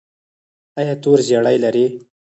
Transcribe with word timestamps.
ایا 0.79 0.93
تور 1.03 1.19
زیړی 1.27 1.57
لرئ؟ 1.63 1.85